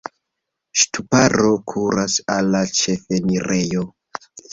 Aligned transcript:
Ŝtuparo 0.83 1.51
kuras 1.71 2.15
al 2.37 2.49
la 2.55 2.61
ĉefenirejo. 2.79 3.85